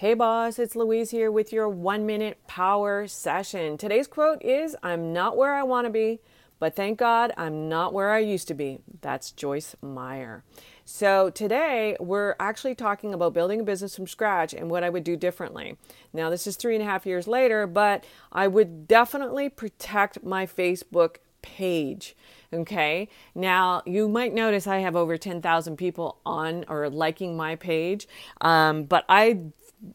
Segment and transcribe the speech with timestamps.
[0.00, 3.76] Hey boss, it's Louise here with your one minute power session.
[3.76, 6.20] Today's quote is I'm not where I want to be,
[6.58, 8.78] but thank God I'm not where I used to be.
[9.02, 10.42] That's Joyce Meyer.
[10.86, 15.04] So today we're actually talking about building a business from scratch and what I would
[15.04, 15.76] do differently.
[16.14, 20.46] Now, this is three and a half years later, but I would definitely protect my
[20.46, 22.16] Facebook page.
[22.52, 23.08] Okay.
[23.34, 28.08] Now you might notice I have over 10,000 people on or liking my page.
[28.40, 29.40] Um, but I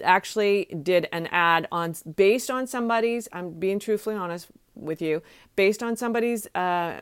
[0.03, 5.21] actually did an ad on based on somebody's i'm being truthfully honest with you
[5.55, 7.01] based on somebody's uh,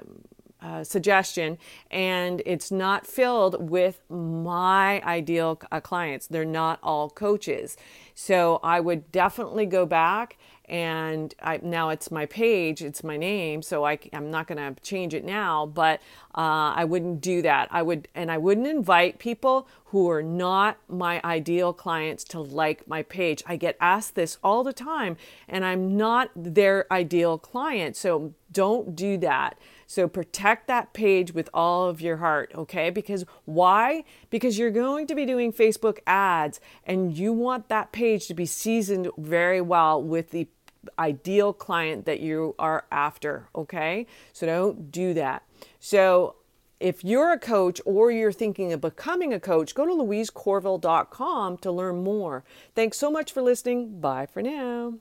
[0.64, 1.58] uh, suggestion
[1.92, 6.28] and it's not filled with my ideal uh, clients.
[6.28, 7.76] They're not all coaches.
[8.16, 13.62] So i would definitely go back and I, now it's my page, it's my name,
[13.62, 16.00] so I, I'm not going to change it now, but
[16.36, 17.68] uh, I wouldn't do that.
[17.72, 22.88] I would, and I wouldn't invite people who are not my ideal clients to like
[22.88, 23.44] my page.
[23.46, 25.18] I get asked this all the time,
[25.48, 29.58] and I'm not their ideal client, so don't do that.
[29.88, 32.90] So protect that page with all of your heart, okay?
[32.90, 34.04] Because why?
[34.30, 38.46] Because you're going to be doing Facebook ads and you want that page to be
[38.46, 40.48] seasoned very well with the
[41.00, 44.06] ideal client that you are after, okay?
[44.32, 45.44] So don't do that.
[45.80, 46.36] So
[46.80, 51.72] if you're a coach or you're thinking of becoming a coach, go to louisecorville.com to
[51.72, 52.44] learn more.
[52.76, 54.02] Thanks so much for listening.
[54.02, 54.96] Bye for now.